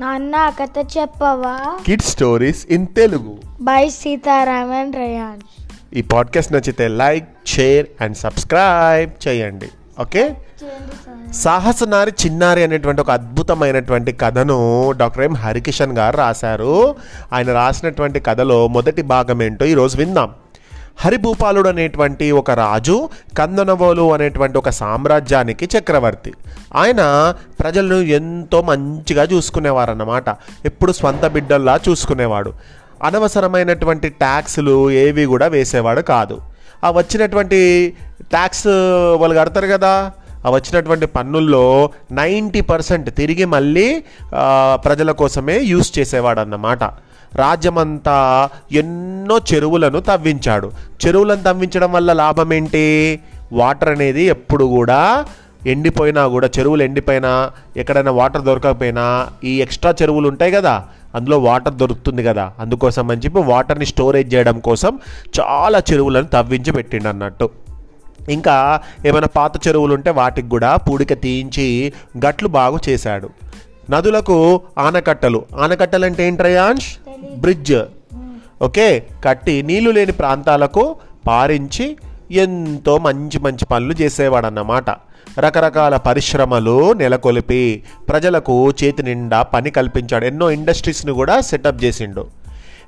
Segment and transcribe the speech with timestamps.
[0.00, 1.78] నాన్న కథ చెప్పవా?
[1.86, 5.40] Kid stories in Telugu by Sitaraman Rayan.
[5.94, 9.68] ఈ పాడ్కాస్ట్ నచ్చితే లైక్ షేర్ అండ్ సబ్స్క్రైబ్ చేయండి.
[10.00, 10.36] ఓకే
[11.34, 16.96] సాహసనారి చిన్నారి అనేటువంటి ఒక అద్భుతమైనటువంటి కథను డాక్టర్ ఎం హరికిషన్ గారు రాశారు.
[17.32, 20.30] ఆయన రాసినటువంటి కథలో మొదటి భాగం ఏంటో ఈరోజు విందాం.
[21.00, 23.08] హరిభూపాలుడు అనేటువంటి ఒక రాజు
[23.38, 26.32] కందనవోలు అనేటువంటి ఒక సామ్రాజ్యానికి చక్రవర్తి.
[26.76, 30.24] ఆయన ప్రజలను ఎంతో మంచిగా చూసుకునేవారన్నమాట.
[30.64, 32.52] ఎప్పుడు స్వంత బిడ్డల్లా చూసుకునేవాడు.
[33.02, 36.40] అనవసరమైనటువంటి ట్యాక్స్లు ఏవి కూడా వేసేవాడు కాదు.
[36.84, 37.92] ఆ వచ్చినటువంటి
[38.22, 38.66] ట్యాక్స్
[39.20, 40.12] వాళ్ళు కడతారు కదా
[40.46, 44.04] ఆ వచ్చినటువంటి పన్నుల్లో నైంటీ పర్సెంట్ తిరిగి మళ్ళీ
[44.74, 46.84] ప్రజల కోసమే యూస్ చేసేవాడు అన్నమాట
[47.34, 50.70] రాజ్యమంతా ఎన్నో చెరువులను తవ్వించాడు.
[51.06, 53.20] చెరువులను తవ్వించడం వల్ల లాభం ఏంటి?
[53.52, 55.24] వాటర్ అనేది ఎప్పుడు కూడా
[55.66, 62.24] ఎండిపోయినా కూడా చెరువులు ఎండిపోయినా ఎక్కడైనా వాటర్ దొరకకపోయినా ఈ ఎక్స్ట్రా చెరువులు ఉంటాయి కదా అందులో వాటర్ దొరుకుతుంది
[62.24, 62.52] కదా.
[62.58, 64.98] అందుకోసం అని చెప్పి వాటర్ని స్టోరేజ్ చేయడం కోసం
[65.40, 67.50] చాలా చెరువులను తవ్వించి పెట్టిండు అన్నట్టు.
[68.30, 71.92] ఇంకా ఏమైనా పాత చెరువులు ఉంటే వాటికి కూడా పూడిక తీయించి
[72.26, 73.30] గట్లు బాగు చేశాడు.
[73.90, 75.44] నదులకు ఆనకట్టలు.
[75.58, 76.86] ఆనకట్టలు అంటే ఏంట్రయాంష్
[77.36, 77.82] బ్రిడ్జ్.
[78.62, 79.06] ఓకే?
[79.24, 80.96] కట్టి నీళ్ళు లేని ప్రాంతాలకు
[81.26, 81.96] పారించి
[82.30, 84.90] ఎంతో మంచి మంచి పనులు చేసేవాడన్నమాట.
[85.38, 90.24] రకరకాల పరిశ్రమలు నెలకొల్పి ప్రజలకు చేతి నిండా పని కల్పించాడు.
[90.24, 92.26] ఎన్నో ఇండస్ట్రీస్ని కూడా సెటప్ చేసిండు.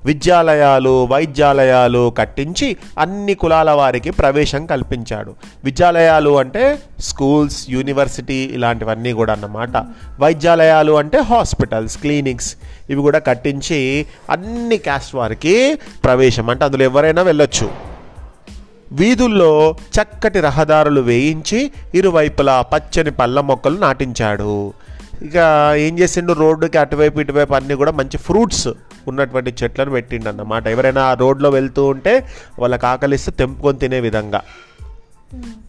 [0.05, 5.35] విద్యాలయాలు వైద్యాలయాలు కట్టించి అన్ని కులాల వారికి ప్రవేశం కల్పించాడు.
[5.65, 9.77] విద్యాలయాలు అంటే స్కూల్స్ యూనివర్సిటీ ఇలాంటివన్నీ కూడా అన్నమాట.
[10.21, 12.57] వైద్యాలయాలు అంటే హాస్పిటల్స్ క్లినిక్స్.
[12.91, 17.71] ఇవి కూడా కట్టించి అన్ని క్యాస్ట్ వారికి ప్రవేశం అంటే అందులో ఎవరైనా వెళ్ళొచ్చు.
[18.93, 24.73] వీధుల్లో చక్కటి రహదారులు వేయించి ఇరువైపులా పచ్చని పళ్ళ మొక్కలు నాటించాడు.
[25.23, 25.37] ఇక
[25.77, 26.33] ఏం చేసిండు?
[26.33, 28.69] రోడ్డుకి అటువైపు ఇటువైపు అన్నీ కూడా మంచి ఫ్రూట్స్
[29.09, 32.27] ఉన్నటువంటి చెట్లను పెట్టిండు అన్నమాట ఎవరైనా ఆ రోడ్లో వెళ్తూ ఉంటే
[32.59, 34.41] వాళ్ళకి ఆకలిస్తే తెంపుకొని తినే విధంగా.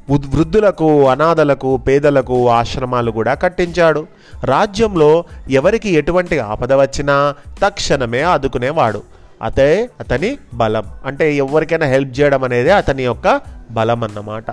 [0.10, 4.08] వృద్- వృద్ధులకు అనాథలకు పేదలకు ఆశ్రమాలు కూడా కట్టించాడు.
[4.44, 9.02] రాజ్యంలో ఎవరికి ఎటువంటి ఆపద వచ్చినా తక్షణమే ఆదుకునేవాడు.
[9.42, 10.84] అదే అతని బలం.
[11.06, 13.42] అంటే ఎవరికైనా హెల్ప్ చేయడం అనేది అతని యొక్క
[13.72, 14.46] బలం అన్నమాట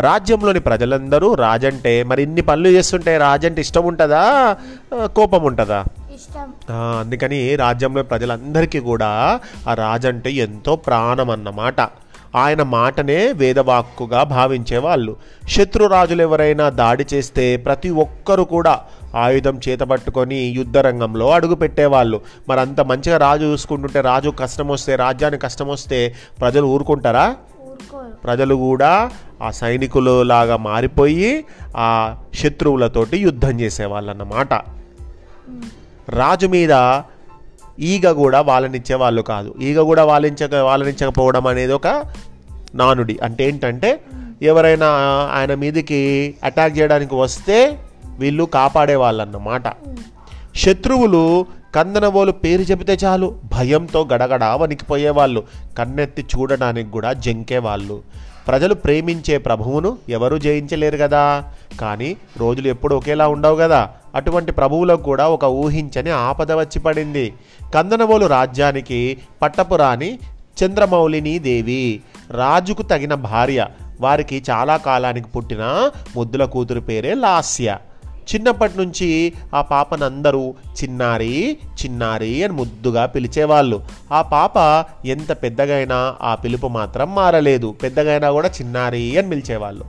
[0.00, 4.56] రాజ్యంలోని ప్రజలందరూ రాజంటే మరి ఇన్ని పనులు చేస్తుంటే రాజంటే ఇష్టం ఉంటుందా?
[5.06, 5.84] కోపం ఉంటుందా?
[7.00, 11.80] అందుకని రాజ్యంలో ప్రజలందరికీ కూడా ఆ రాజంటే ఎంతో ప్రాణం అన్నమాట
[12.36, 15.16] ఆయన మాటనే వేదవాక్కుగా భావించేవాళ్ళు.
[15.48, 18.80] శత్రురాజులు ఎవరైనా దాడి చేస్తే ప్రతి ఒక్కరు కూడా
[19.14, 25.42] ఆయుధం చేతబట్టుకొని యుద్ధ రంగంలో అడుగు పెట్టేవాళ్ళు మరి అంత మంచిగా రాజు చూసుకుంటుంటే రాజు కష్టం వస్తే రాజ్యానికి
[25.42, 27.36] కష్టం వస్తే ప్రజలు ఊరుకుంటారా?
[28.24, 29.10] ప్రజలు కూడా
[29.42, 31.44] ఆ సైనికులు లాగా మారిపోయి
[31.76, 34.54] ఆ శత్రువులతోటి యుద్ధం చేసేవాళ్ళు అన్నమాట
[36.08, 37.00] రాజు మీద
[37.80, 39.54] ఈగ కూడా వాళ్ళనిచ్చే వాళ్ళు కాదు.
[39.62, 42.04] ఈగ కూడా వాళ్ళించక వాళ్ళనిచ్చకపోవడం అనేది ఒక
[42.74, 43.18] నానుడి.
[43.22, 44.00] అంటే ఏంటంటే
[44.42, 44.86] ఎవరైనా
[45.32, 47.78] ఆయన మీదకి అటాక్ చేయడానికి వస్తే
[48.18, 49.62] వీళ్ళు కాపాడే వాళ్ళన్నమాట.
[50.56, 53.38] శత్రువులు కందనవోలు పేరు చెబితే చాలు.
[53.44, 55.42] భయంతో గడగడ వణికిపోయేవాళ్ళు
[55.78, 58.02] కన్నెత్తి చూడడానికి కూడా జంకేవాళ్ళు.
[58.48, 61.44] ప్రజలు ప్రేమించే ప్రభువును ఎవరు జయించలేరు కదా.
[61.80, 63.90] కానీ రోజులు ఎప్పుడు ఒకేలా ఉండవు కదా.
[64.14, 67.32] అటువంటి ప్రభువులకు కూడా ఒక ఊహించని ఆపద వచ్చి పడింది.
[67.74, 70.18] కందనవోలు రాజ్యానికి పట్టపురాణి
[70.64, 72.00] చంద్రమౌళిని దేవి.
[72.30, 73.66] రాజుకు తగిన భార్య.
[74.00, 77.76] వారికి చాలా కాలానికి పుట్టిన ముద్దుల కూతురు పేరే లాస్య.
[78.34, 83.82] చిన్నప్పటి నుంచి ఆ పాపనందరూ చిన్నారి చిన్నారి అని ముద్దుగా పిలిచేవాళ్ళు.
[84.12, 87.72] ఆ పాప ఎంత పెద్దగైనా ఆ పిలుపు మాత్రం మారలేదు.
[87.82, 89.84] పెద్దగైనా కూడా చిన్నారి అని పిలిచేవాళ్ళు.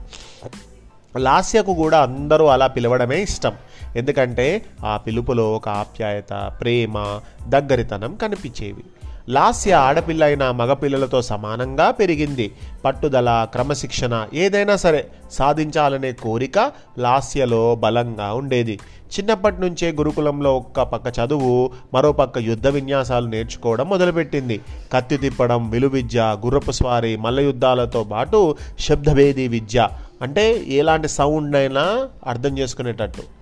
[1.18, 3.52] లాస్యకు కూడా అందరూ అలా పిలవడమే ఇష్టం.
[3.96, 8.84] ఎందుకంటే ఆ పిలుపులో ఒక ఆప్యాయత ప్రేమ దగ్గరితనం కనిపించేవి.
[9.28, 12.52] లాస్య ఆడపిల్ల అయిన మగపిల్లలతో సమానంగా పెరిగింది.
[12.84, 18.78] పట్టుదల క్రమశిక్షణ ఏదైనా సరే సాధించాలనే కోరిక లాస్యలో బలంగా ఉండేది.
[19.18, 24.60] చిన్నప్పటి నుంచే గురుకులంలో ఒక్క పక్క చదువు మరోపక్క యుద్ధ విన్యాసాలు నేర్చుకోవడం మొదలుపెట్టింది.
[24.92, 29.88] కత్తి తిప్పడం విలువిద్య గుర్రపు స్వారీ మల్లయుద్ధాలతో పాటు శబ్దభేది విద్య
[30.22, 33.35] అంటే ఎలాంటి సౌండ్ అయినా అర్థం చేసుకునేటట్టు.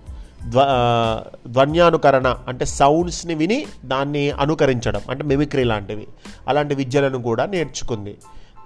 [0.49, 0.61] ధ్వ
[1.47, 6.07] ధ్వన్యానుకరణ అంటే సౌండ్స్ని విని దాన్ని అనుకరించడం అంటే మిమిక్రీ లాంటివి.
[6.47, 8.17] అలాంటి విద్యలను కూడా నేర్చుకుంది.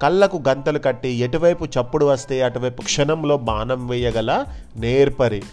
[0.01, 4.45] కళ్ళకు గంతలు కట్టి ఎటువైపు చప్పుడు వస్తే అటువైపు క్షణంలో బాణం వేయగల
[4.77, 5.43] నేర్పరి.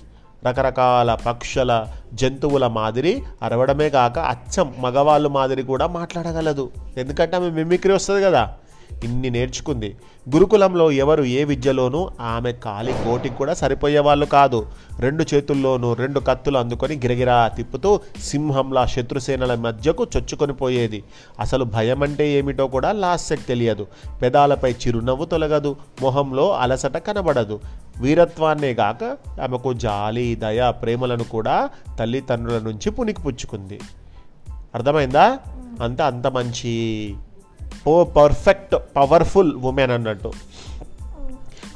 [0.49, 6.71] రకరకాల పక్షుల జంతువుల మాదిరి అరవడమే కాక అచ్చం మగవాళ్ళు మాదిరి కూడా మాట్లాడగలదు.
[6.97, 8.55] ఎందుకంటే ఆమె మిమిక్రీ వస్తుంది కదా.
[9.05, 9.97] ఇన్ని నేర్చుకుంది.
[10.35, 14.67] గురుకులంలో ఎవరు ఏ విద్యలోనూ ఆమె కాలి కోటికి కూడా సరిపోయే వాళ్ళు కాదు.
[14.99, 21.05] రెండు చేతుల్లోనూ రెండు కత్తులు అందుకొని గిరగిరా తిప్పుతూ సింహంలా శత్రుసేనల మధ్యకు చొచ్చుకొని పోయేది.
[21.41, 23.87] అసలు భయం అంటే ఏమిటో కూడా లాస్యక్ తెలియదు.
[24.23, 25.77] పెదాలపై చిరునవ్వు తొలగదు.
[26.03, 27.61] మొహంలో అలసట కనబడదు.
[28.01, 29.05] వీరత్వాన్నే గాక
[29.43, 33.81] ఆమెకు జాలి దయ ప్రేమలను కూడా తల్లిదండ్రుల నుంచి పుణికిపుచ్చుకుంది
[34.75, 35.39] అర్థమైందా?
[35.83, 37.15] అంత అంత మంచి
[37.87, 40.33] ఓ పర్ఫెక్ట్ పవర్ఫుల్ ఉమెన్ అన్నట్టు.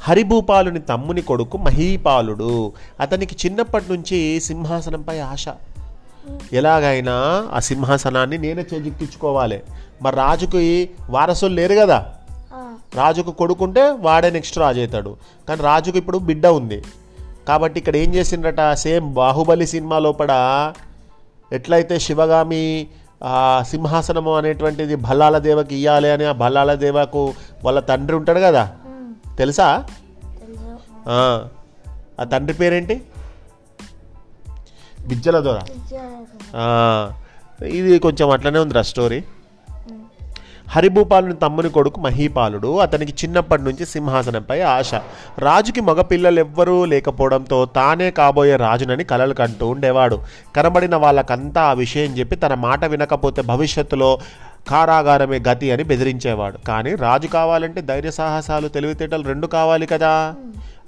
[0.01, 2.73] హరిభూపాలుని తమ్ముని కొడుకు మహీపాలుడు.
[2.99, 5.45] అతనికి చిన్నప్పటి నుంచి సింహాసనంపై ఆశ.
[6.53, 9.61] ఎలాగైనా ఆ సింహాసనాన్ని నేనే చేజిక్కించుకోవాలి.
[10.01, 12.13] మరి రాజుకి వారసులు లేరు కదా.
[12.95, 15.15] రాజుకు కొడుకుంటే వాడే నెక్స్ట్ రాజు అవుతాడు
[15.49, 16.83] కానీ రాజుకు ఇప్పుడు బిడ్డ ఉంది.
[17.47, 18.73] కాబట్టి ఇక్కడ ఏం చేసిండ్రట?
[18.73, 20.73] సేమ్ బాహుబలి సినిమా లోపల
[21.53, 22.87] ఎట్లయితే శివగామి
[23.63, 27.33] సింహాసనము అనేటువంటిది భల్లాల దేవకి ఇయ్యాలి అని ఆ భల్లాల దేవకు
[27.63, 28.71] వాళ్ళ తండ్రి ఉంటాడు కదా?
[29.37, 29.83] తెలుసా?
[31.07, 31.47] ఆ,
[32.19, 33.01] ఆ తండ్రి పేరేంటి?
[35.07, 35.59] బిజ్జల దొర.
[36.55, 37.11] ఆ,
[37.65, 39.17] ఇది కొంచెం అట్లనే ఉందిరా స్టోరీ.
[39.17, 39.40] ఉమ్,
[40.71, 42.77] హరిభూపాలుని తమ్ముని కొడుకు మహీపాలుడు.
[42.77, 44.93] అతనికి చిన్నప్పటి నుంచి సింహాసనంపై ఆశ.
[45.39, 50.19] రాజుకి మగపిల్లలెవ్వరూ లేకపోవడంతో తానే కాబోయే రాజునని కలలు కంటూ ఉండేవాడు.
[50.55, 54.19] కనబడిన వాళ్ళకంతా ఆ విషయం చెప్పి తన మాట వినకపోతే భవిష్యత్తులో
[54.67, 56.57] కారాగారమే గతి అని బెదిరించేవాడు.
[56.57, 60.35] కానీ రాజు కావాలంటే ధైర్య సాహసాలు తెలివితేటలు రెండు కావాలి కదా.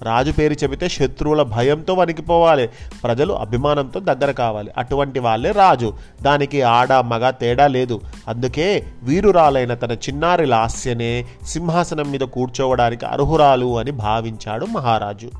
[0.02, 2.70] రాజు పేరు చెబితే శత్రువుల భయంతో వణికిపోవాలి.
[3.04, 4.72] ప్రజలు అభిమానంతో దగ్గర కావాలి.
[4.78, 5.94] అటువంటి వాళ్ళే రాజు.
[6.22, 8.02] దానికి ఆడ మగ తేడా లేదు.
[8.28, 15.32] అందుకే వీరురాలైన తన చిన్నారి లాస్యనే సింహాసనం మీద కూర్చోవడానికి అర్హురాలు అని భావించాడు మహారాజు.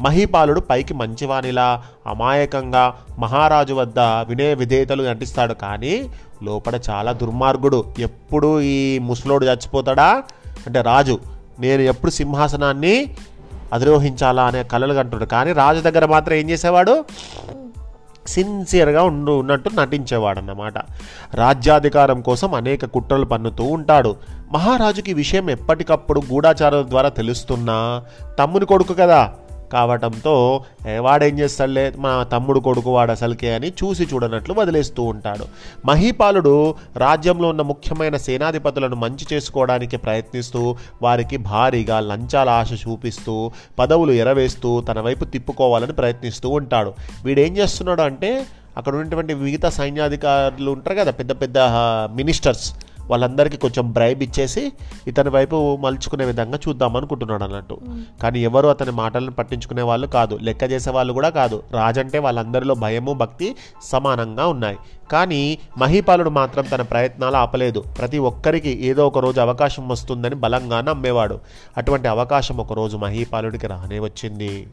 [0.00, 5.54] మహీపాలుడు పైకి మంచివానిలా అమాయకంగా మహారాజు వద్ద వినయ విధేయతలు నటిస్తాడు.
[5.54, 6.10] కానీ
[6.42, 7.84] లోపల చాలా దుర్మార్గుడు.
[7.98, 10.22] ఎప్పుడు ఈ ముసలోడు చచ్చిపోతాడా?
[10.66, 11.18] అంటే రాజు
[11.60, 13.16] నేను ఎప్పుడు సింహాసనాన్ని
[13.72, 17.04] అధిరోహించాలా అనే కళలు కంటున్నాడు కానీ రాజు దగ్గర మాత్రం ఏం చేసేవాడు?
[18.26, 20.74] సిన్సియర్గా ఉండు ఉన్నట్టు నటించేవాడు అన్నమాట
[21.34, 24.16] రాజ్యాధికారం కోసం అనేక కుట్రలు పన్నుతూ ఉంటాడు.
[24.52, 28.04] మహారాజుకి విషయం ఎప్పటికప్పుడు గూఢాచారుల ద్వారా తెలుస్తున్నా
[28.38, 29.32] తమ్ముని కొడుకు కదా.
[29.74, 30.34] కావటంతో
[31.06, 31.84] వాడేం చేస్తాడులే?
[32.04, 35.44] మా తమ్ముడు కొడుకు వాడు అసలుకే అని చూసి చూడనట్లు వదిలేస్తూ ఉంటాడు.
[35.88, 36.54] మహీపాలుడు
[37.04, 40.62] రాజ్యంలో ఉన్న ముఖ్యమైన సేనాధిపతులను మంచి చేసుకోవడానికి ప్రయత్నిస్తూ
[41.02, 43.36] వారికి భారీగా లంచాల ఆశ చూపిస్తూ
[43.78, 46.92] పదవులు ఎరవేస్తూ తన వైపు తిప్పుకోవాలని ప్రయత్నిస్తూ ఉంటాడు.
[47.26, 48.30] వీడేం చేస్తున్నాడు అంటే
[48.78, 51.58] అక్కడ ఉన్నటువంటి మిగతా సైన్యాధికారులు ఉంటారు కదా పెద్ద పెద్ద
[52.18, 52.66] మినిస్టర్స్
[53.10, 54.72] వాళ్ళందరికీ కొంచెం బ్రైబ్ ఇచ్చేసి
[55.06, 57.78] ఇతని వైపు మలుచుకునే విధంగా చూద్దాం అనుకుంటున్నాడు అన్నట్టు.
[58.22, 60.38] కానీ ఎవరు అతని మాటలను పట్టించుకునే వాళ్ళు కాదు.
[60.42, 61.62] లెక్క చేసే వాళ్ళు కూడా కాదు.
[61.72, 64.76] రాజంటే వాళ్ళందరిలో భయము భక్తి సమానంగా ఉన్నాయి.
[65.12, 67.84] కానీ మహీపాలుడు మాత్రం తన ప్రయత్నాలు ఆపలేదు.
[67.98, 71.40] ప్రతి ఒక్కరికి ఏదో ఒక రోజు అవకాశం వస్తుందని బలంగా నమ్మేవాడు.
[71.76, 74.66] అటువంటి అవకాశం ఒకరోజు మహీపాలుడికి రానే వచ్చింది.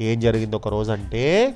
[0.00, 1.54] ఏం జరిగింది ఒక రోజు అంటే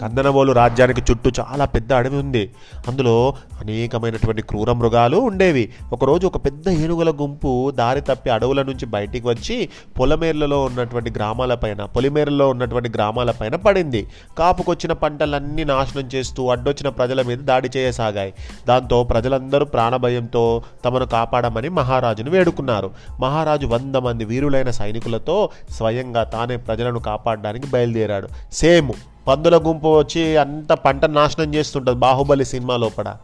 [0.00, 2.50] కందనబోలు రాజ్యానికి చుట్టూ చాలా పెద్ద అడవి ఉంది.
[2.88, 5.72] అందులో అనేకమైనటువంటి క్రూర మృగాలు ఉండేవి.
[5.92, 9.68] ఒకరోజు ఒక పెద్ద ఏనుగుల గుంపు దారి తప్పి అడవుల నుంచి బయటికి వచ్చి
[10.00, 14.06] పొలమేర్లలో ఉన్నటువంటి గ్రామాలపైన పొలిమేరలో ఉన్నటువంటి గ్రామాలపైన పడింది.
[14.38, 18.34] కాపుకొచ్చిన పంటలన్నీ నాశనం చేస్తూ అడ్డొచ్చిన ప్రజల మీద దాడి చేయసాగాయి.
[18.68, 22.90] దాంతో ప్రజలందరూ ప్రాణభయంతో తమను కాపాడమని మహారాజును వేడుకున్నారు.
[23.20, 28.28] మహారాజు వంద మంది వీరులైన సైనికులతో స్వయంగా తానే ప్రజలను కాపాడడానికి బయలుదేరాడు.
[28.52, 28.92] సేమ్.
[29.28, 31.98] పందుల గుంపు వచ్చి అంత పంట నాశనం చేస్తుంటుంది.
[31.98, 33.16] బాహుబలి సినిమా లోపల.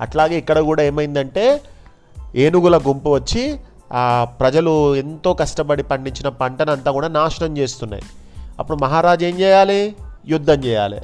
[0.00, 1.60] అట్లాగే ఇక్కడ కూడా ఏమైందంటే
[2.34, 3.60] ఏనుగుల గుంపు వచ్చి
[3.92, 8.02] ఆ ప్రజలు ఎంతో కష్టపడి పండించిన పంటను అంతా కూడా నాశనం చేస్తున్నాయి.
[8.58, 9.96] అప్పుడు మహారాజు ఏం చేయాలి?
[10.26, 10.96] యుద్ధం చేయాలి.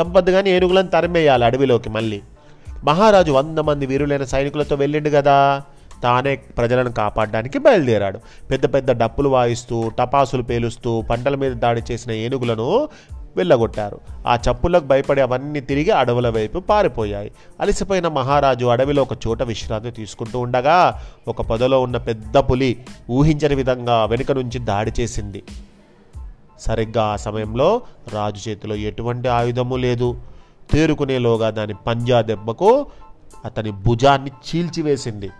[0.00, 2.20] చంపద్దు కానీ ఏనుగులను తరిమేయాలి అడవిలోకి మళ్ళీ.
[2.84, 5.62] మహారాజు వంద మంది వీరులైన సైనికులతో వెళ్ళిండు కదా.
[6.02, 8.18] తానే ప్రజలను కాపాడడానికి బయలుదేరాడు.
[8.50, 12.88] పెద్ద పెద్ద డప్పులు వాయిస్తూ టపాసులు పేలుస్తూ పంటల మీద దాడి చేసిన ఏనుగులను
[13.36, 14.00] వెళ్ళగొట్టారు.
[14.26, 17.32] ఆ చప్పులకు భయపడి అవన్నీ తిరిగి అడవుల వైపు పారిపోయాయి.
[17.60, 24.04] అలసిపోయిన మహారాజు అడవిలో ఒక చోట విశ్రాంతి తీసుకుంటూ ఉండగా ఒక పొదలో ఉన్న పెద్ద పులి ఊహించని విధంగా
[24.04, 25.42] వెనుక నుంచి దాడి చేసింది.
[26.60, 27.80] సరిగ్గా ఆ సమయంలో
[28.12, 30.20] రాజు చేతిలో ఎటువంటి ఆయుధము లేదు.
[30.72, 32.86] తేరుకునేలోగా దాని పంజా దెబ్బకు
[33.44, 35.30] అతని భుజాన్ని చీల్చివేసింది.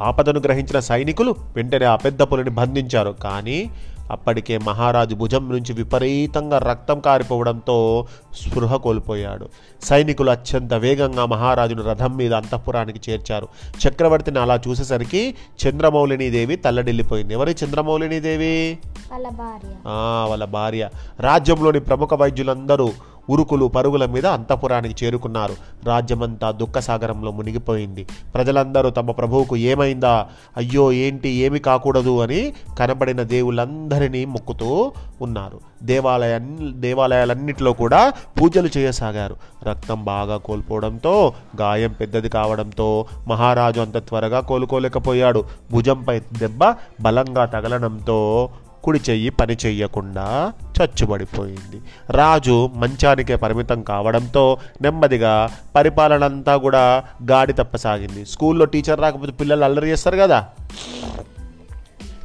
[0.00, 3.10] ఆపదను గ్రహించిన సైనికులు వెంటనే ఆ పెద్ద పులిని బంధించారు.
[3.10, 3.70] కానీ
[4.10, 9.48] అప్పటికే మహారాజు భుజం నుంచి విపరీతంగా రక్తం కారిపోవడంతో స్పృహ కోల్పోయాడు.
[9.82, 13.48] సైనికులు అత్యంత వేగంగా మహారాజును రథం మీద అంతఃపురానికి చేర్చారు.
[13.88, 15.34] చక్రవర్తిని అలా చూసేసరికి
[15.66, 17.34] చంద్రమౌళిని దేవి తల్లడిల్లిపోయింది.
[17.34, 18.78] ఎవరి చంద్రమౌళిని దేవి
[19.12, 19.74] వాళ్ళ భార్య.
[19.86, 20.88] ఆ, వాళ్ళ భార్య.
[21.20, 22.92] రాజ్యంలోని ప్రముఖ వైద్యులందరూ
[23.30, 25.54] ఉరుకులు పరుగుల మీద అంతఃపురానికి చేరుకున్నారు.
[25.84, 28.06] రాజ్యమంతా దుఃఖసాగరంలో మునిగిపోయింది.
[28.34, 30.26] ప్రజలందరూ తమ ప్రభువుకు ఏమైందా?
[30.56, 31.28] అయ్యో ఏంటి?
[31.28, 35.60] ఏమి కాకూడదు అని కనబడిన దేవుళ్ళందరినీ మొక్కుతూ ఉన్నారు.
[35.82, 36.38] దేవాలయ
[36.70, 39.36] దేవాలయాలన్నింటిలో కూడా పూజలు చేయసాగారు.
[39.62, 45.44] రక్తం బాగా కోల్పోవడంతో గాయం పెద్దది కావడంతో మహారాజు అంత త్వరగా కోలుకోలేకపోయాడు.
[45.72, 48.50] భుజంపై దెబ్బ బలంగా తగలడంతో
[48.84, 51.80] కుడి చెయ్యి పని చెయ్యకుండా చచ్చుబడిపోయింది.
[52.10, 58.26] రాజు మంచానికే పరిమితం కావడంతో నెమ్మదిగా పరిపాలన అంతా కూడా గాడి తప్పసాగింది.
[58.26, 60.46] స్కూల్లో టీచర్ రాకపోతే పిల్లలు అల్లరి చేస్తారు కదా.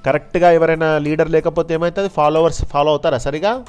[0.05, 3.63] కరెక్ట్గా ఎవరైనా లీడర్ లేకపోతే ఏమవుతుంది ఫాలోవర్స్ ఫాలో అవుతారా సరిగా?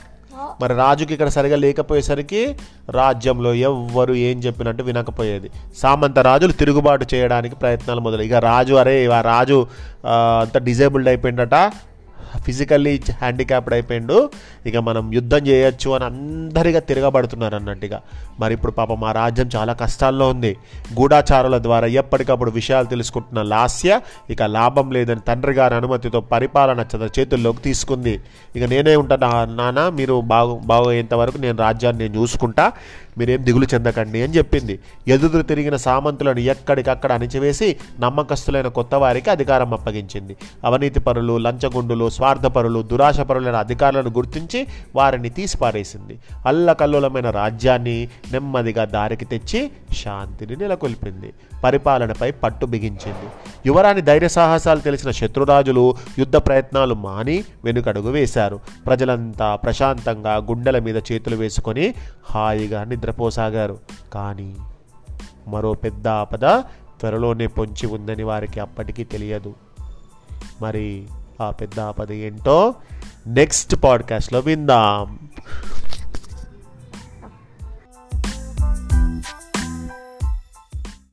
[0.61, 2.57] మరి రాజుకి ఇక్కడ సరిగా లేకపోయేసరికి
[2.91, 5.51] రాజ్యంలో ఎవ్వరు ఏం చెప్పినట్టు వినకపోయేది.
[5.77, 9.67] సామంత రాజులు తిరుగుబాటు చేయడానికి ప్రయత్నాలు మొదలు ఇక రాజు అరే ఆ రాజు
[10.07, 11.55] అంత డిజేబుల్డ్ అయిపోయిందట.
[12.45, 14.31] ఫిజికల్లీ హ్యాండిక్యాప్డ్ అయిపోయిండు.
[14.67, 18.01] ఇక మనం యుద్ధం చేయొచ్చు అని అందరిగా తిరగబడుతున్నారు అన్నట్టుగా.
[18.41, 20.57] మరి ఇప్పుడు పాపం మా రాజ్యం చాలా కష్టాల్లో ఉంది.
[21.01, 27.63] గూఢాచారుల ద్వారా ఎప్పటికప్పుడు విషయాలు తెలుసుకుంటున్న లాస్య ఇక లాభం లేదని తండ్రి గారి అనుమతితో పరిపాలన తన చేతుల్లోకి
[27.63, 28.21] తీసుకుంది.
[28.57, 29.17] ఇక నేనే ఉంటా
[29.49, 32.73] నాన్న మీరు బాగు బాగోయేంత వరకు నేను రాజ్యాన్ని నేను చూసుకుంటా.
[33.19, 34.79] మీరేం దిగులు చెందకండి అని చెప్పింది.
[35.09, 40.37] ఎదురు తిరిగిన సామంతులను ఎక్కడికక్కడ అణిచివేసి నమ్మకస్తులైన కొత్త వారికి అధికారం అప్పగించింది.
[40.65, 46.19] అవినీతి పరులు లంచగొండులు స్వార్థపరులు దురాశపరులైన అధికారులను గుర్తించి వారిని తీసిపారేసింది.
[46.47, 51.33] అల్లకల్లోలమైన రాజ్యాన్ని నెమ్మదిగా దారికి తెచ్చి శాంతిని నెలకొల్పింది.
[51.65, 53.29] పరిపాలనపై పట్టు బిగించింది.
[53.69, 58.61] యువరాణి ధైర్య సాహసాలు తెలిసిన శత్రురాజులు యుద్ధ ప్రయత్నాలు మాని వెనుకడుగు వేశారు.
[58.87, 61.95] ప్రజలంతా ప్రశాంతంగా గుండెల మీద చేతులు వేసుకొని
[62.25, 63.79] హాయిగా నిద్రపోసాగారు.
[64.13, 64.57] కానీ
[65.49, 66.45] మరో పెద్ద ఆపద
[67.01, 69.55] త్వరలోనే పొంచి ఉందని వారికి అప్పటికీ తెలియదు.
[70.63, 71.07] మరి
[71.43, 72.75] ఆ పెద్ద ఆపద ఏంటో
[73.27, 75.19] నెక్స్ట్ పాడ్కాస్ట్లో విందాం.